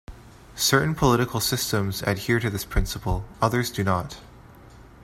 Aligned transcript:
Certain 0.55 0.95
political 0.95 1.39
systems 1.39 2.01
adhere 2.01 2.39
to 2.39 2.49
this 2.49 2.65
principle, 2.65 3.23
others 3.39 3.69
do 3.69 3.83
not. 3.83 4.17